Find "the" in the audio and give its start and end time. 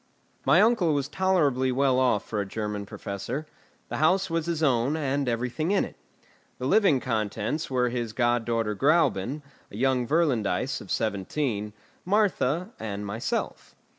3.89-3.97, 6.57-6.65